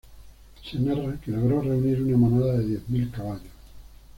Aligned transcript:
Se 0.63 0.79
narra 0.79 1.15
que 1.21 1.29
logró 1.29 1.61
reunir 1.61 2.01
una 2.01 2.17
manada 2.17 2.53
de 2.57 2.65
diez 2.69 2.89
mil 2.89 3.11
caballos. 3.11 3.53